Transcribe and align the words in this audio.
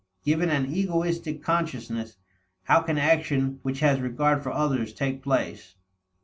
Given 0.25 0.49
an 0.49 0.65
egoistic 0.73 1.43
consciousness, 1.43 2.17
how 2.63 2.81
can 2.81 2.97
action 2.97 3.59
which 3.61 3.81
has 3.81 4.01
regard 4.01 4.41
for 4.41 4.51
others 4.51 4.93
take 4.93 5.21
place? 5.21 5.75